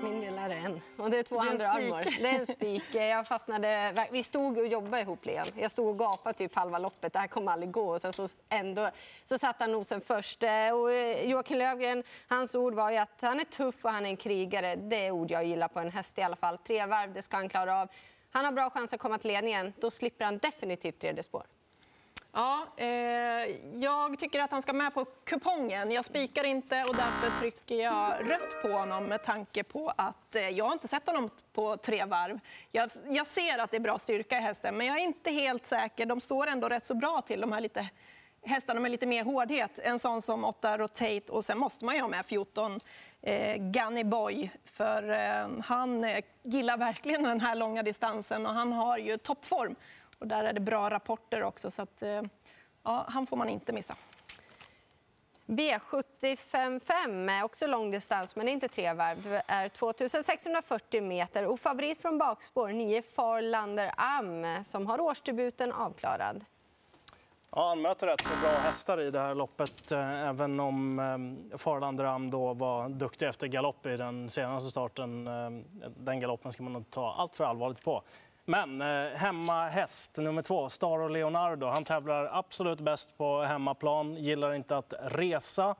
Min 0.04 0.22
del 0.22 0.38
är 0.38 0.50
en. 0.50 0.82
Och 0.98 1.12
det 1.12 1.20
är 1.20 1.24
två 1.24 1.42
det 1.42 1.48
är 1.48 1.52
andra 1.52 1.68
armar. 1.68 2.04
Det 2.22 2.30
är 2.30 2.40
en 2.40 2.48
spik. 2.48 2.84
Jag 2.92 3.28
fastnade, 3.28 3.94
vi 4.12 4.24
stod 4.24 4.58
och 4.58 4.68
jobbade 4.68 5.02
ihop, 5.02 5.26
Len. 5.26 5.48
Jag 5.56 5.72
stod 5.72 5.88
och 5.88 6.00
gapade 6.00 6.38
typ 6.38 6.56
halva 6.56 6.80
loppet. 6.80 7.14
Det 7.14 7.20
här 7.20 7.28
kommer 7.28 7.52
aldrig 7.52 7.72
gå. 7.72 7.94
Och 7.94 8.02
sen 8.02 8.14
så, 8.14 8.28
ändå, 8.50 8.90
så 9.24 9.38
satte 9.38 9.64
han 9.64 9.72
nosen 9.72 10.02
först. 10.02 10.44
Eh, 10.44 10.70
och 10.72 10.92
eh, 10.92 11.30
Joakim 11.30 11.58
Lövgren, 11.58 12.04
hans 12.28 12.56
ord 12.56 12.74
var 12.74 12.92
ju 12.92 12.98
att 12.98 13.22
han 13.22 13.40
är 13.40 13.44
tuff 13.44 13.86
och 13.86 13.92
han 13.92 14.06
är 14.06 14.10
en 14.10 14.18
krigare. 14.18 14.76
Det 14.76 15.06
är 15.06 15.12
ord 15.12 15.32
jag 15.32 15.46
gillar 15.46 15.68
på 15.68 15.80
en 15.80 15.92
häst 15.92 16.18
i 16.18 16.22
alla 16.22 16.36
fall. 16.36 16.58
Tre 16.58 16.86
varv, 16.86 17.14
det 17.14 17.22
ska 17.22 17.38
han 17.38 17.50
klara 17.50 17.82
av. 17.82 17.90
Han 18.32 18.46
har 18.46 18.52
bra 18.52 18.70
chans 18.70 18.94
att 18.94 19.00
komma 19.00 19.18
till 19.18 19.32
ledningen. 19.32 19.74
Då 19.80 19.92
slipper 19.92 20.26
han 20.26 20.38
definitivt 20.38 21.00
tredje 21.00 21.24
spår. 21.24 21.46
Ja, 22.38 22.68
eh, 22.78 22.88
jag 23.74 24.20
tycker 24.20 24.40
att 24.40 24.52
han 24.52 24.62
ska 24.62 24.74
med 24.74 24.94
på 24.94 25.06
kupongen. 25.06 25.92
Jag 25.92 26.06
spikar 26.06 26.44
inte 26.44 26.84
och 26.84 26.96
därför 26.96 27.40
trycker 27.40 27.76
jag 27.76 28.14
rött 28.20 28.62
på 28.62 28.68
honom 28.68 29.06
med 29.06 29.24
tanke 29.24 29.64
på 29.64 29.94
att 29.98 30.36
eh, 30.36 30.50
jag 30.50 30.66
har 30.66 30.74
inte 30.74 30.88
sett 30.88 31.08
honom 31.08 31.30
på 31.54 31.78
tre 31.78 32.06
varv. 32.06 32.40
Jag, 32.72 32.92
jag, 33.10 33.28
ser 33.28 33.58
att 33.60 33.72
det 33.72 33.78
är 33.78 33.82
bra 33.82 34.00
styrka 34.00 34.38
i 34.38 34.42
hästen, 34.42 34.78
men 34.78 34.88
jag 34.88 35.00
är 35.00 35.04
inte 35.04 35.32
helt 35.32 35.68
säker. 35.68 36.06
De 36.06 36.22
står 36.22 36.48
ändå 36.48 36.70
rätt 36.70 36.86
så 36.86 36.94
bra 36.94 37.22
till, 37.22 37.42
de 37.42 37.52
här 37.52 37.62
lite 37.62 37.90
hästarna 38.46 38.80
med 38.80 38.92
lite 38.92 39.06
mer 39.06 39.24
hårdhet. 39.24 39.80
En 39.80 40.00
sån 40.00 40.22
som 40.22 40.46
8 40.46 40.78
Rotate 40.78 41.24
och 41.30 41.46
sen 41.46 41.58
måste 41.58 41.86
man 41.86 41.96
ju 41.96 42.02
ha 42.02 42.08
med 42.08 42.26
14 42.26 42.80
eh, 43.22 43.58
Gunny 43.58 44.04
Boy 44.04 44.50
för 44.66 45.12
eh, 45.12 45.64
han 45.64 46.04
eh, 46.04 46.24
gillar 46.44 46.78
verkligen 46.78 47.24
den 47.24 47.42
här 47.42 47.56
långa 47.56 47.84
distansen 47.84 48.46
och 48.46 48.54
han 48.54 48.74
har 48.74 48.98
ju 48.98 49.18
toppform. 49.18 49.76
Och 50.20 50.28
där 50.28 50.44
är 50.44 50.54
det 50.54 50.60
bra 50.60 50.90
rapporter 50.90 51.44
också, 51.44 51.72
så 51.72 51.82
att, 51.82 52.02
eh, 52.02 52.22
ja, 52.84 53.06
han 53.08 53.28
får 53.28 53.38
man 53.38 53.50
inte 53.50 53.74
missa. 53.74 53.96
B755, 55.46 57.44
också 57.44 57.68
långdistans 57.68 58.36
men 58.36 58.48
inte 58.48 58.68
tre 58.68 58.94
varv, 58.94 59.42
är 59.48 59.70
2640 59.70 61.02
meter 61.02 61.46
och 61.46 61.60
favorit 61.60 62.02
från 62.02 62.18
bakspår 62.18 62.70
9 62.70 63.02
Farlander 63.02 63.92
Am 63.98 64.64
som 64.64 64.88
har 64.88 65.02
årsdebuten 65.02 65.72
avklarad. 65.72 66.46
Ja, 67.52 67.68
han 67.68 67.82
möter 67.82 68.08
rätt 68.08 68.22
så 68.22 68.30
bra 68.42 68.50
hästar 68.50 69.02
i 69.02 69.12
det 69.12 69.20
här 69.20 69.36
loppet, 69.36 69.92
eh, 69.92 70.30
även 70.30 70.60
om 70.60 71.00
eh, 71.00 71.58
Farlander 71.58 72.04
Am 72.04 72.32
då 72.32 72.54
var 72.54 72.90
duktig 72.90 73.28
efter 73.28 73.48
galopp 73.48 73.86
i 73.86 73.98
den 73.98 74.30
senaste 74.30 74.72
starten. 74.72 75.26
Den 75.98 76.20
galoppen 76.20 76.54
ska 76.54 76.64
man 76.64 76.74
nog 76.74 76.90
ta 76.90 77.14
allt 77.18 77.36
för 77.36 77.44
allvarligt 77.44 77.84
på. 77.84 78.04
Men 78.46 78.82
eh, 78.82 79.08
hemmahäst 79.16 80.18
nummer 80.18 80.42
två, 80.42 80.70
Staro 80.70 81.08
Leonardo. 81.08 81.68
Han 81.68 81.84
tävlar 81.84 82.30
absolut 82.32 82.80
bäst 82.80 83.18
på 83.18 83.42
hemmaplan, 83.42 84.16
gillar 84.16 84.54
inte 84.54 84.78
att 84.78 84.94
resa 85.02 85.76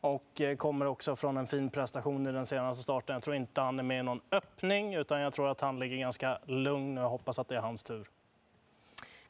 och 0.00 0.40
eh, 0.40 0.56
kommer 0.56 0.86
också 0.86 1.16
från 1.16 1.36
en 1.36 1.46
fin 1.46 1.70
prestation 1.70 2.26
i 2.26 2.32
den 2.32 2.46
senaste 2.46 2.82
starten. 2.82 3.14
Jag 3.14 3.22
tror 3.22 3.36
inte 3.36 3.60
han 3.60 3.78
är 3.78 3.82
med 3.82 4.00
i 4.00 4.02
någon 4.02 4.20
öppning 4.30 4.94
utan 4.94 5.20
jag 5.20 5.32
tror 5.32 5.48
att 5.48 5.60
han 5.60 5.78
ligger 5.78 5.96
ganska 5.96 6.38
lugn 6.44 6.98
och 6.98 7.04
jag 7.04 7.08
hoppas 7.08 7.38
att 7.38 7.48
det 7.48 7.56
är 7.56 7.60
hans 7.60 7.82
tur. 7.82 8.08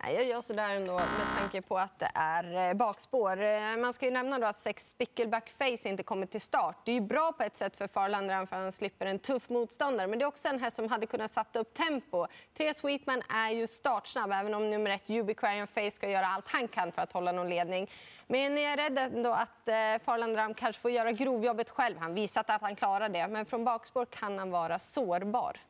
Jag 0.03 0.25
gör 0.25 0.41
så 0.41 0.53
där 0.53 0.75
ändå 0.75 0.93
med 0.93 1.39
tanke 1.39 1.63
på 1.63 1.79
att 1.79 1.99
det 1.99 2.11
är 2.15 2.69
eh, 2.69 2.75
bakspår. 2.75 3.43
Eh, 3.43 3.77
man 3.79 3.93
ska 3.93 4.07
ju 4.07 4.13
nämna 4.13 4.39
då 4.39 4.47
att 4.47 4.57
sex 4.57 4.89
Spickleback 4.89 5.51
Face 5.59 5.89
inte 5.89 6.03
kommer 6.03 6.27
till 6.27 6.41
start. 6.41 6.77
Det 6.85 6.91
är 6.91 6.95
ju 6.95 7.01
bra 7.01 7.33
på 7.33 7.43
ett 7.43 7.57
sätt 7.57 7.77
för 7.77 7.89
Farlander 7.89 8.47
för 8.47 8.57
han 8.57 8.73
slipper 8.73 9.07
en 9.07 9.19
tuff 9.19 9.49
motståndare. 9.49 10.07
Men 10.07 10.19
det 10.19 10.23
är 10.23 10.27
också 10.27 10.49
en 10.49 10.61
häst 10.61 10.77
som 10.77 10.89
hade 10.89 11.07
kunnat 11.07 11.31
sätta 11.31 11.59
upp 11.59 11.75
tempo. 11.75 12.27
Tre 12.55 12.75
Sweetman 12.75 13.23
är 13.29 13.51
ju 13.51 13.67
startsnabb 13.67 14.33
även 14.33 14.55
om 14.55 14.71
nummer 14.71 14.91
ett 14.91 15.11
Ubiquarian 15.11 15.67
Face 15.67 15.91
ska 15.91 16.09
göra 16.09 16.27
allt 16.27 16.49
han 16.49 16.69
kan 16.69 16.93
för 16.93 17.03
att 17.03 17.13
hålla 17.13 17.33
någon 17.33 17.49
ledning. 17.49 17.91
Men 18.27 18.57
jag 18.57 18.73
är 18.73 18.77
rädd 18.77 18.99
ändå 18.99 19.33
att 19.33 19.69
eh, 19.69 20.05
Farlander 20.05 20.55
kanske 20.55 20.83
får 20.83 20.91
göra 20.91 21.13
grovjobbet 21.13 21.71
själv. 21.71 21.99
Han 21.99 22.15
visat 22.15 22.51
att 22.51 22.63
han 22.63 22.77
klarar 22.77 23.09
det. 23.09 23.29
Men 23.29 23.47
från 23.47 23.65
bakspår 23.65 24.05
kan 24.05 24.39
han 24.39 24.51
vara 24.51 24.79
sårbar. 24.79 25.61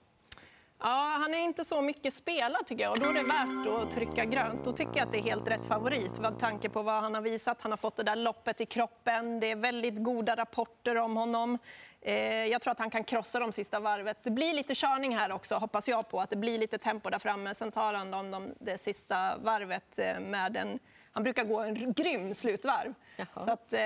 Ja, 0.83 1.17
han 1.21 1.35
är 1.35 1.39
inte 1.39 1.65
så 1.65 1.81
mycket 1.81 2.15
spelad 2.15 2.67
tycker 2.67 2.85
jag 2.85 2.93
och 2.93 2.99
då 3.01 3.07
är 3.07 3.15
det 3.15 3.23
värt 3.23 3.83
att 3.83 3.91
trycka 3.91 4.25
grönt. 4.25 4.65
Då 4.65 4.73
tycker 4.73 4.97
jag 4.97 5.07
att 5.07 5.13
det 5.13 5.19
är 5.19 5.23
helt 5.23 5.49
rätt 5.49 5.65
favorit 5.65 6.19
med 6.19 6.39
tanke 6.39 6.69
på 6.69 6.83
vad 6.83 7.03
han 7.03 7.15
har 7.15 7.23
visat. 7.23 7.59
Han 7.61 7.73
har 7.73 7.77
fått 7.77 7.97
det 7.97 8.03
där 8.03 8.17
loppet 8.17 8.61
i 8.61 8.67
kroppen. 8.67 9.41
Det 9.41 9.51
är 9.51 9.57
väldigt 9.57 10.05
goda 10.05 10.37
rapporter 10.37 10.97
om 10.97 11.17
honom. 11.17 11.59
Eh, 12.01 12.15
jag 12.47 12.63
tror 12.63 12.73
att 12.73 12.79
han 12.79 12.91
kan 12.91 13.05
krossa 13.05 13.39
de 13.39 13.53
sista 13.53 13.81
varvet. 13.81 14.19
Det 14.23 14.31
blir 14.31 14.55
lite 14.55 14.75
körning 14.75 15.17
här 15.17 15.33
också, 15.33 15.55
hoppas 15.55 15.89
jag 15.89 16.09
på. 16.09 16.21
Att 16.21 16.31
det 16.31 16.37
blir 16.37 16.59
lite 16.59 16.79
tempo 16.79 17.11
där 17.11 17.19
framme. 17.19 17.55
Sen 17.55 17.73
tar 17.73 17.95
han 17.95 18.11
dem 18.11 18.31
de, 18.31 18.55
det 18.59 18.79
sista 18.79 19.37
varvet 19.37 19.99
eh, 19.99 20.21
med 20.21 20.57
en... 20.57 20.79
Han 21.13 21.23
brukar 21.23 21.45
gå 21.45 21.61
en 21.61 21.93
grym 21.93 22.35
slutvarv. 22.35 22.95
Jaha. 23.17 23.45
Så 23.45 23.51
att, 23.51 23.73
eh, 23.73 23.81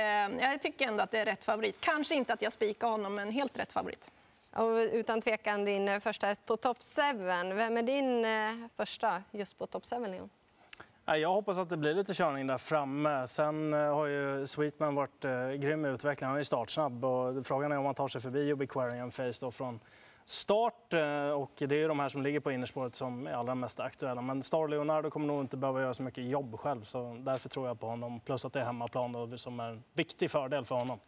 jag 0.50 0.62
tycker 0.62 0.88
ändå 0.88 1.02
att 1.02 1.10
det 1.10 1.18
är 1.18 1.24
rätt 1.24 1.44
favorit. 1.44 1.80
Kanske 1.80 2.14
inte 2.14 2.32
att 2.32 2.42
jag 2.42 2.52
spikar 2.52 2.88
honom, 2.88 3.14
men 3.14 3.30
helt 3.30 3.58
rätt 3.58 3.72
favorit. 3.72 4.10
Och 4.56 4.76
utan 4.92 5.20
tvekan 5.20 5.64
din 5.64 5.88
eh, 5.88 6.00
första 6.00 6.26
häst 6.26 6.46
på 6.46 6.56
Top 6.56 6.78
7. 6.82 7.02
Vem 7.54 7.76
är 7.76 7.82
din 7.82 8.25
eh, 8.25 8.68
första 8.76 9.23
just 9.30 9.58
på 9.58 9.66
Top 9.66 9.82
7, 9.87 9.96
Leon? 10.06 10.30
Jag 11.04 11.28
hoppas 11.28 11.58
att 11.58 11.70
det 11.70 11.76
blir 11.76 11.94
lite 11.94 12.14
körning 12.14 12.46
där 12.46 12.58
framme. 12.58 13.26
Sen 13.26 13.75
eh, 13.75 13.94
har 13.94 14.06
ju 14.06 14.46
Sweetman 14.46 14.94
varit 14.94 15.20
grym 15.61 15.87
i 15.87 15.88
utvecklingen. 15.88 16.30
Han 16.30 16.38
är 16.38 16.42
startsnabb 16.42 17.04
och 17.04 17.46
frågan 17.46 17.73
är 17.73 17.78
om 17.78 17.84
han 17.84 17.94
tar 17.94 18.08
sig 18.08 18.20
förbi 18.20 18.52
Ubiquarian 18.52 19.11
Face 19.11 19.32
då 19.40 19.50
från 19.50 19.80
start. 20.25 20.92
Och 21.37 21.52
det 21.56 21.75
är 21.75 21.78
ju 21.78 21.88
de 21.88 22.00
här 22.00 22.08
som 22.08 22.23
ligger 22.23 22.40
på 22.40 22.52
innerspåret 22.52 22.94
som 22.94 23.26
är 23.26 23.32
allra 23.32 23.54
mest 23.54 23.80
aktuella. 23.80 24.23
Men 24.23 24.42
Star 24.42 24.68
Leonardo 24.68 25.11
kommer 25.11 25.26
nog 25.26 25.40
inte 25.40 25.56
behöva 25.56 25.80
göra 25.80 25.94
så 25.94 26.02
mycket 26.02 26.25
jobb 26.25 26.58
själv 26.61 26.82
så 26.82 27.16
därför 27.20 27.49
tror 27.49 27.66
jag 27.66 27.80
på 27.80 27.87
honom. 27.87 28.20
Plus 28.20 28.44
att 28.44 28.52
det 28.52 28.61
är 28.61 28.64
hemmaplan 28.64 29.12
då, 29.12 29.38
som 29.38 29.61
är 29.61 29.68
en 29.68 29.82
viktig 29.92 30.30
fördel 30.30 30.64
för 30.64 30.75
honom. 30.75 30.99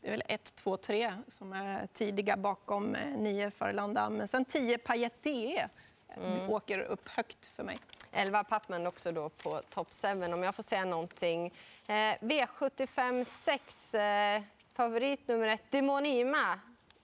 Det 0.00 0.06
är 0.06 0.10
väl 0.10 0.22
1, 0.28 0.54
2, 0.54 0.76
3 0.76 1.12
som 1.28 1.52
är 1.52 1.86
tidiga 1.94 2.36
bakom 2.36 2.92
9 3.16 3.44
eh, 3.44 3.50
för 3.50 3.72
Landa. 3.72 4.10
Men 4.10 4.28
sen 4.28 4.44
10 4.44 4.78
Payet 4.78 5.22
DE 5.22 5.68
mm. 6.16 6.50
åker 6.50 6.80
upp 6.80 7.08
högt 7.08 7.46
för 7.46 7.62
mig. 7.62 7.78
11 8.12 8.44
Papman 8.44 8.86
också 8.86 9.12
då 9.12 9.28
på 9.28 9.60
top 9.70 9.88
7 10.02 10.32
om 10.32 10.42
jag 10.42 10.54
får 10.54 10.62
säga 10.62 10.84
någonting. 10.84 11.46
Eh, 11.86 11.92
V75 12.20 13.24
6, 13.24 13.94
eh, 13.94 14.42
favorit 14.74 15.28
nummer 15.28 15.48
ett, 15.48 15.70
Demonima. 15.70 16.60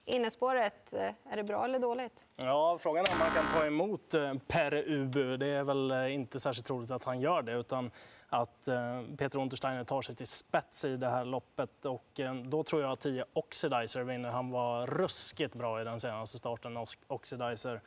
Innespåret, 0.07 0.93
eh, 0.93 1.31
är 1.31 1.35
det 1.35 1.43
bra 1.43 1.65
eller 1.65 1.79
dåligt? 1.79 2.25
Ja, 2.35 2.77
frågan 2.81 3.05
är 3.05 3.11
om 3.11 3.19
man 3.19 3.31
kan 3.31 3.45
ta 3.53 3.65
emot 3.65 4.13
eh, 4.13 4.33
Per 4.47 4.89
Ubu. 4.89 5.37
Det 5.37 5.47
är 5.47 5.63
väl 5.63 5.91
eh, 5.91 6.13
inte 6.13 6.39
särskilt 6.39 6.67
troligt 6.67 6.91
att 6.91 7.03
han 7.03 7.21
gör 7.21 7.41
det. 7.41 7.51
utan 7.51 7.91
att 8.29 8.67
eh, 8.67 9.01
Peter 9.17 9.39
Untersteiner 9.39 9.83
tar 9.83 10.01
sig 10.01 10.15
till 10.15 10.27
spets 10.27 10.85
i 10.85 10.97
det 10.97 11.09
här 11.09 11.25
loppet. 11.25 11.85
Och 11.85 12.19
eh, 12.19 12.35
då 12.35 12.63
tror 12.63 12.81
jag 12.81 12.91
att 12.91 12.99
10 12.99 13.25
Oxidizer 13.33 14.03
vinner. 14.03 14.29
Han 14.29 14.49
var 14.51 14.87
ruskigt 14.87 15.55
bra 15.55 15.81
i 15.81 15.83
den 15.83 15.99
senaste 15.99 16.37
starten, 16.37 16.77
Oxidizer 17.07 17.81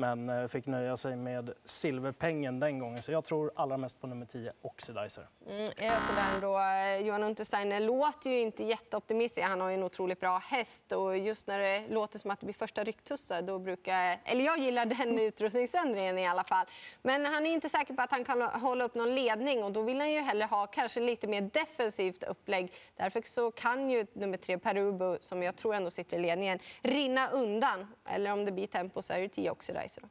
men 0.00 0.28
eh, 0.28 0.46
fick 0.46 0.66
nöja 0.66 0.96
sig 0.96 1.16
med 1.16 1.52
silverpengen 1.64 2.60
den 2.60 2.78
gången. 2.78 3.02
Så 3.02 3.12
jag 3.12 3.24
tror 3.24 3.50
allra 3.56 3.76
mest 3.76 4.00
på 4.00 4.06
nummer 4.06 4.26
10, 4.26 4.52
Oxidizer. 4.62 5.28
Mm, 5.46 5.66
sådär 6.06 6.40
då. 6.40 6.58
Eh, 6.58 7.06
Johan 7.06 7.22
Untersteiner 7.22 7.80
låter 7.80 8.30
ju 8.30 8.40
inte 8.40 8.64
jätteoptimistisk. 8.64 9.46
Han 9.46 9.60
har 9.60 9.68
ju 9.68 9.74
en 9.74 9.82
otroligt 9.82 10.20
bra 10.20 10.38
häst 10.38 10.92
och 10.92 11.18
just 11.18 11.46
när 11.46 11.58
det 11.58 11.84
låter 11.88 12.18
som 12.18 12.30
att 12.30 12.40
det 12.40 12.46
blir 12.46 12.54
första 12.54 12.84
rycktussar 12.84 13.42
då 13.42 13.58
brukar... 13.58 14.20
Eller 14.24 14.44
jag 14.44 14.58
gillar 14.58 14.86
den 14.86 15.18
utrustningsändringen 15.18 16.18
i 16.18 16.26
alla 16.26 16.44
fall. 16.44 16.66
Men 17.02 17.26
han 17.26 17.46
är 17.46 17.50
inte 17.50 17.68
säker 17.68 17.94
på 17.94 18.02
att 18.02 18.10
han 18.10 18.24
kan 18.24 18.42
hålla 18.42 18.84
upp 18.84 18.94
någon 18.94 19.14
ledning 19.14 19.64
och 19.64 19.72
då 19.72 19.82
vill 19.82 20.00
han 20.00 20.12
ju 20.12 20.20
hellre 20.20 20.44
ha 20.44 20.66
kanske 20.66 21.00
lite 21.00 21.26
mer 21.26 21.40
defensivt 21.40 22.22
upplägg. 22.22 22.72
Därför 22.96 23.22
så 23.24 23.50
kan 23.50 23.90
ju 23.90 24.06
nummer 24.12 24.36
3, 24.36 24.58
Perubo, 24.58 25.18
som 25.20 25.42
jag 25.42 25.56
tror 25.56 25.74
ändå 25.74 25.90
sitter 25.90 26.16
i 26.16 26.20
ledningen, 26.20 26.58
rinna 26.82 27.30
undan. 27.30 27.86
Eller 28.08 28.30
om 28.32 28.44
det 28.44 28.52
blir 28.52 28.66
tempo 28.66 29.02
så 29.02 29.12
är 29.12 29.20
det 29.20 29.28
10 29.28 29.50
Oxidizer. 29.50 29.89
Kaiser? 29.90 30.08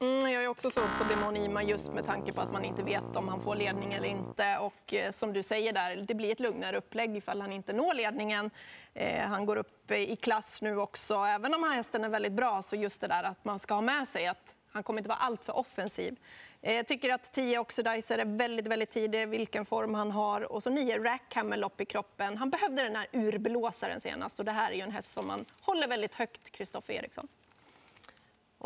Mm, 0.00 0.32
jag 0.32 0.44
är 0.44 0.48
också 0.48 0.70
så 0.70 0.80
på 0.80 1.04
Demon 1.04 1.36
Ima 1.36 1.62
just 1.62 1.92
med 1.92 2.06
tanke 2.06 2.32
på 2.32 2.40
att 2.40 2.52
man 2.52 2.64
inte 2.64 2.82
vet 2.82 3.16
om 3.16 3.28
han 3.28 3.40
får 3.40 3.54
ledning 3.54 3.92
eller 3.92 4.08
inte. 4.08 4.58
Och 4.58 4.94
eh, 4.94 5.12
som 5.12 5.32
du 5.32 5.42
säger 5.42 5.72
där, 5.72 5.96
det 5.96 6.14
blir 6.14 6.32
ett 6.32 6.40
lugnare 6.40 6.76
upplägg 6.76 7.16
ifall 7.16 7.40
han 7.40 7.52
inte 7.52 7.72
når 7.72 7.94
ledningen. 7.94 8.50
Eh, 8.94 9.26
han 9.26 9.46
går 9.46 9.56
upp 9.56 9.90
eh, 9.90 9.98
i 9.98 10.16
klass 10.16 10.62
nu 10.62 10.76
också. 10.76 11.14
Även 11.14 11.54
om 11.54 11.62
hästen 11.62 12.04
är 12.04 12.08
väldigt 12.08 12.32
bra 12.32 12.62
så 12.62 12.76
just 12.76 13.00
det 13.00 13.06
där 13.06 13.22
att 13.22 13.44
man 13.44 13.58
ska 13.58 13.74
ha 13.74 13.80
med 13.80 14.08
sig 14.08 14.26
att 14.26 14.54
han 14.72 14.82
kommer 14.82 15.00
inte 15.00 15.08
vara 15.08 15.18
alltför 15.18 15.56
offensiv. 15.56 16.16
Eh, 16.62 16.74
jag 16.74 16.86
tycker 16.86 17.14
att 17.14 17.32
10 17.32 17.58
Oxidizer 17.58 18.18
är 18.18 18.24
väldigt, 18.24 18.66
väldigt 18.66 18.90
tidig, 18.90 19.28
vilken 19.28 19.64
form 19.64 19.94
han 19.94 20.10
har. 20.10 20.52
Och 20.52 20.62
så 20.62 20.70
9 20.70 20.98
Rackhammer 20.98 21.56
lopp 21.56 21.80
i 21.80 21.84
kroppen. 21.84 22.36
Han 22.36 22.50
behövde 22.50 22.82
den 22.82 22.96
här 22.96 23.06
urblåsaren 23.12 24.00
senast 24.00 24.38
och 24.38 24.44
det 24.44 24.52
här 24.52 24.70
är 24.70 24.74
ju 24.74 24.82
en 24.82 24.92
häst 24.92 25.12
som 25.12 25.26
man 25.26 25.44
håller 25.60 25.88
väldigt 25.88 26.14
högt, 26.14 26.50
Kristoffer 26.50 26.94
Eriksson. 26.94 27.28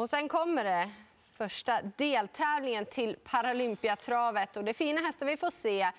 Och 0.00 0.10
sen 0.10 0.28
kommer 0.28 0.64
det 0.64 0.90
första 1.32 1.80
deltävlingen 1.96 2.84
till 2.86 3.16
Paralympiatravet. 3.24 4.56
Och 4.56 4.64
det 4.64 4.70
är 4.70 4.74
fina 4.74 5.00
hästar 5.00 5.26
vi 5.26 5.36
får 5.36 5.50
se. 5.50 5.90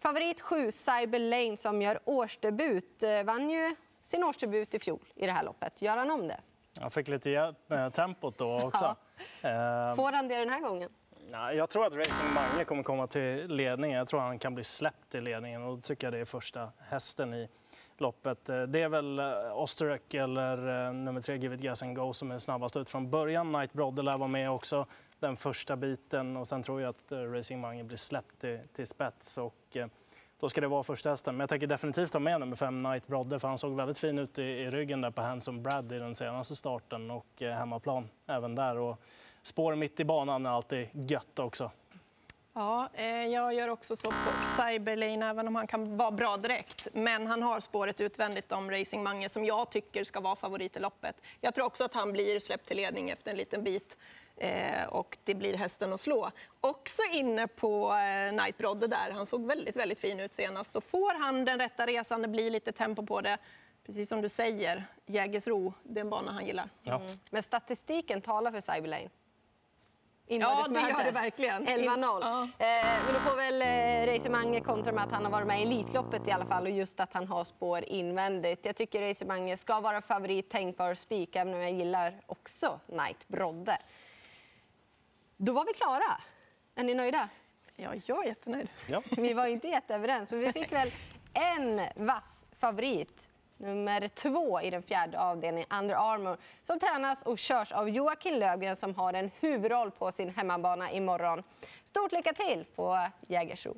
Favorit 0.00 0.40
7, 0.40 0.70
Cyber 0.70 1.18
Lane, 1.18 1.56
som 1.56 1.82
gör 1.82 2.00
årsdebut. 2.04 3.02
Eh, 3.02 3.22
vann 3.22 3.50
ju 3.50 3.76
sin 4.02 4.24
årsdebut 4.24 4.74
i 4.74 4.78
fjol 4.78 5.00
i 5.14 5.26
det 5.26 5.32
här 5.32 5.44
loppet. 5.44 5.82
Gör 5.82 5.96
han 5.96 6.10
om 6.10 6.28
det? 6.28 6.40
Jag 6.80 6.92
fick 6.92 7.08
lite 7.08 7.30
hjälp 7.30 7.56
med 7.66 7.94
tempot 7.94 8.38
då 8.38 8.60
också. 8.60 8.96
Ja. 9.40 9.48
Ehm. 9.48 9.96
Får 9.96 10.12
han 10.12 10.28
det 10.28 10.38
den 10.38 10.50
här 10.50 10.60
gången? 10.60 10.90
Jag 11.30 11.70
tror 11.70 11.86
att 11.86 11.94
Racing 11.94 12.34
Mange 12.34 12.64
kommer 12.64 12.82
komma 12.82 13.06
till 13.06 13.46
ledningen. 13.46 13.98
Jag 13.98 14.08
tror 14.08 14.20
att 14.20 14.26
han 14.26 14.38
kan 14.38 14.54
bli 14.54 14.64
släppt 14.64 15.14
i 15.14 15.20
ledningen 15.20 15.62
och 15.62 15.76
då 15.76 15.80
tycker 15.80 16.06
jag 16.06 16.14
det 16.14 16.18
är 16.20 16.24
första 16.24 16.72
hästen 16.88 17.34
i 17.34 17.48
loppet. 18.00 18.48
Eh, 18.48 18.62
det 18.62 18.82
är 18.82 18.88
väl 18.88 19.18
eh, 19.18 19.26
Osterek 19.54 20.14
eller 20.14 20.86
eh, 20.86 20.92
nummer 20.92 21.20
tre 21.20 21.36
Give 21.36 21.54
It 21.54 21.60
Gas 21.60 21.82
and 21.82 21.96
Go 21.96 22.12
som 22.12 22.30
är 22.30 22.38
snabbast 22.38 22.76
ut 22.76 22.88
från 22.88 23.10
början. 23.10 23.52
Knight 23.52 23.72
Brodde 23.72 24.02
lär 24.02 24.18
vara 24.18 24.28
med 24.28 24.50
också 24.50 24.86
den 25.18 25.36
första 25.36 25.76
biten 25.76 26.36
och 26.36 26.48
sen 26.48 26.62
tror 26.62 26.80
jag 26.80 26.90
att 26.90 27.12
Racing 27.12 27.60
Mange 27.60 27.84
blir 27.84 27.96
släppt 27.96 28.40
till, 28.40 28.58
till 28.72 28.86
spets. 28.86 29.38
Och, 29.38 29.76
då 30.40 30.48
ska 30.48 30.60
det 30.60 30.68
vara 30.68 30.82
första 30.82 31.10
hästen. 31.10 31.34
Men 31.36 31.40
jag 31.40 31.48
tänker 31.48 31.66
definitivt 31.66 32.12
ha 32.12 32.20
med 32.20 32.40
nummer 32.40 32.56
fem, 32.56 32.84
Knight 32.84 33.06
Brodde, 33.06 33.38
för 33.38 33.48
han 33.48 33.58
såg 33.58 33.76
väldigt 33.76 33.98
fin 33.98 34.18
ut 34.18 34.38
i, 34.38 34.42
i 34.42 34.70
ryggen 34.70 35.00
där 35.00 35.10
på 35.10 35.22
Handsome 35.22 35.60
Brad 35.60 35.92
i 35.92 35.98
den 35.98 36.14
senaste 36.14 36.56
starten 36.56 37.10
och 37.10 37.26
hemmaplan 37.40 38.08
även 38.26 38.54
där. 38.54 38.78
Och 38.78 39.00
spår 39.42 39.74
mitt 39.74 40.00
i 40.00 40.04
banan 40.04 40.46
är 40.46 40.50
alltid 40.50 40.88
gött 40.92 41.38
också. 41.38 41.70
Ja, 42.58 42.88
eh, 42.94 43.26
jag 43.26 43.54
gör 43.54 43.68
också 43.68 43.96
så 43.96 44.10
på 44.10 44.42
Cyberlane, 44.42 45.30
även 45.30 45.48
om 45.48 45.54
han 45.54 45.66
kan 45.66 45.96
vara 45.96 46.10
bra 46.10 46.36
direkt. 46.36 46.88
Men 46.92 47.26
han 47.26 47.42
har 47.42 47.60
spåret 47.60 48.00
utvändigt 48.00 48.52
om 48.52 48.70
Racing 48.70 49.02
Mange 49.02 49.28
som 49.28 49.44
jag 49.44 49.70
tycker 49.70 50.04
ska 50.04 50.20
vara 50.20 50.36
favorit 50.36 50.76
i 50.76 50.80
loppet. 50.80 51.16
Jag 51.40 51.54
tror 51.54 51.66
också 51.66 51.84
att 51.84 51.94
han 51.94 52.12
blir 52.12 52.40
släppt 52.40 52.66
till 52.66 52.76
ledning 52.76 53.10
efter 53.10 53.30
en 53.30 53.36
liten 53.36 53.64
bit. 53.64 53.98
Eh, 54.36 54.84
och 54.88 55.18
det 55.24 55.34
blir 55.34 55.54
hästen 55.54 55.92
att 55.92 56.00
slå. 56.00 56.30
Också 56.60 57.02
inne 57.12 57.46
på 57.46 57.92
eh, 57.92 58.32
Night 58.32 58.58
Brodde 58.58 58.86
där. 58.86 59.10
Han 59.12 59.26
såg 59.26 59.46
väldigt, 59.46 59.76
väldigt 59.76 59.98
fin 59.98 60.20
ut 60.20 60.34
senast. 60.34 60.76
Och 60.76 60.84
får 60.84 61.20
han 61.20 61.44
den 61.44 61.58
rätta 61.58 61.86
resan, 61.86 62.22
det 62.22 62.28
blir 62.28 62.50
lite 62.50 62.72
tempo 62.72 63.06
på 63.06 63.20
det. 63.20 63.38
Precis 63.86 64.08
som 64.08 64.22
du 64.22 64.28
säger, 64.28 64.84
Jägersro, 65.06 65.74
det 65.82 66.00
är 66.00 66.04
en 66.04 66.10
bana 66.10 66.32
han 66.32 66.46
gillar. 66.46 66.68
Ja. 66.82 66.96
Mm. 66.96 67.06
Men 67.30 67.42
statistiken 67.42 68.20
talar 68.20 68.52
för 68.52 68.60
Cyberlane. 68.60 69.08
Ja, 70.28 70.66
det 70.68 70.80
gör 70.80 71.04
det 71.04 71.10
verkligen. 71.10 71.66
11-0. 71.66 72.18
Ja. 72.20 72.42
Eh, 72.42 73.04
men 73.04 73.14
då 73.14 73.20
får 73.20 73.36
väl 73.36 73.62
eh, 73.62 74.06
Reisemange 74.06 74.60
kontra 74.60 74.92
med 74.92 75.04
att 75.04 75.12
han 75.12 75.24
har 75.24 75.32
varit 75.32 75.46
med 75.46 75.60
i 75.60 75.62
Elitloppet 75.62 76.28
i 76.28 76.30
alla 76.30 76.46
fall 76.46 76.62
och 76.62 76.70
just 76.70 77.00
att 77.00 77.12
han 77.12 77.26
har 77.26 77.44
spår 77.44 77.84
invändigt. 77.84 78.66
Jag 78.66 78.76
tycker 78.76 79.00
Reisemange 79.00 79.56
ska 79.56 79.80
vara 79.80 80.02
favorit, 80.02 80.50
tänkbar 80.50 80.94
spik, 80.94 81.36
även 81.36 81.54
om 81.54 81.60
jag 81.60 81.72
gillar 81.72 82.14
också 82.26 82.80
Knight 82.86 83.28
Brodde. 83.28 83.78
Då 85.36 85.52
var 85.52 85.64
vi 85.64 85.72
klara. 85.72 86.20
Är 86.74 86.84
ni 86.84 86.94
nöjda? 86.94 87.28
Ja, 87.76 87.90
jag 88.06 88.24
är 88.24 88.28
jättenöjd. 88.28 88.68
Ja. 88.88 89.02
Vi 89.10 89.34
var 89.34 89.46
inte 89.46 89.68
jätteöverens, 89.68 90.30
men 90.30 90.40
vi 90.40 90.52
fick 90.52 90.72
väl 90.72 90.92
en 91.32 91.80
vass 91.96 92.46
favorit 92.58 93.30
nummer 93.56 94.08
två 94.08 94.60
i 94.60 94.70
den 94.70 94.82
fjärde 94.82 95.20
avdelningen, 95.20 95.68
Under 95.80 95.94
Armour, 95.94 96.36
som 96.62 96.78
tränas 96.78 97.22
och 97.22 97.38
körs 97.38 97.72
av 97.72 97.88
Joakim 97.88 98.34
Lövgren 98.34 98.76
som 98.76 98.94
har 98.94 99.12
en 99.12 99.30
huvudroll 99.40 99.90
på 99.90 100.12
sin 100.12 100.30
hemmabana 100.30 100.90
imorgon. 100.90 101.42
Stort 101.84 102.12
lycka 102.12 102.32
till 102.32 102.64
på 102.74 102.98
Jägersro! 103.26 103.76